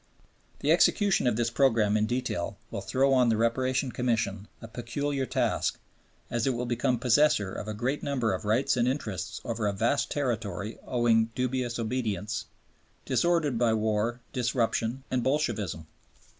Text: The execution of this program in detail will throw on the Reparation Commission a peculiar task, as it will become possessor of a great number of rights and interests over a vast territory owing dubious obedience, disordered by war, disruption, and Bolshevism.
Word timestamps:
The 0.61 0.71
execution 0.71 1.27
of 1.27 1.35
this 1.35 1.51
program 1.51 1.95
in 1.95 2.07
detail 2.07 2.57
will 2.71 2.81
throw 2.81 3.13
on 3.13 3.29
the 3.29 3.37
Reparation 3.37 3.91
Commission 3.91 4.47
a 4.59 4.67
peculiar 4.67 5.27
task, 5.27 5.77
as 6.31 6.47
it 6.47 6.55
will 6.55 6.65
become 6.65 6.97
possessor 6.97 7.53
of 7.53 7.67
a 7.67 7.75
great 7.75 8.01
number 8.01 8.33
of 8.33 8.43
rights 8.43 8.75
and 8.75 8.87
interests 8.87 9.39
over 9.45 9.67
a 9.67 9.73
vast 9.73 10.09
territory 10.09 10.79
owing 10.87 11.25
dubious 11.35 11.77
obedience, 11.77 12.45
disordered 13.05 13.59
by 13.59 13.75
war, 13.75 14.21
disruption, 14.33 15.03
and 15.11 15.21
Bolshevism. 15.21 15.85